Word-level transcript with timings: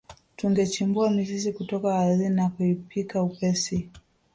Tungechimbua 0.35 1.09
mizizi 1.09 1.53
kutoka 1.53 1.99
ardhini 1.99 2.29
na 2.35 2.49
kuipika 2.49 3.23
upesi 3.23 3.89